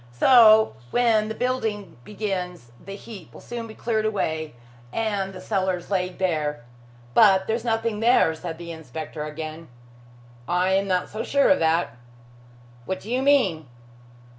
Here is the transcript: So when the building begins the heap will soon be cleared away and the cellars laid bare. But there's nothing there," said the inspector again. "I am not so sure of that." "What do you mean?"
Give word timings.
So 0.17 0.77
when 0.89 1.27
the 1.29 1.35
building 1.35 1.95
begins 2.03 2.71
the 2.83 2.95
heap 2.95 3.31
will 3.31 3.39
soon 3.39 3.67
be 3.67 3.75
cleared 3.75 4.03
away 4.03 4.55
and 4.91 5.31
the 5.31 5.39
cellars 5.39 5.91
laid 5.91 6.17
bare. 6.17 6.63
But 7.13 7.45
there's 7.45 7.63
nothing 7.63 7.99
there," 7.99 8.33
said 8.33 8.57
the 8.57 8.71
inspector 8.71 9.25
again. 9.25 9.67
"I 10.47 10.71
am 10.71 10.87
not 10.87 11.07
so 11.09 11.21
sure 11.21 11.49
of 11.51 11.59
that." 11.59 11.97
"What 12.85 12.99
do 12.99 13.11
you 13.11 13.21
mean?" 13.21 13.67